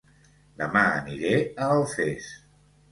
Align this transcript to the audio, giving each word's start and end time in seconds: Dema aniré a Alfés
Dema 0.61 0.83
aniré 0.95 1.37
a 1.43 1.71
Alfés 1.79 2.33